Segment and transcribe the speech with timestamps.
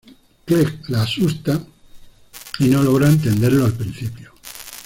[0.47, 1.63] Clegg la asusta,
[2.57, 4.33] y no logra entenderlo al principio.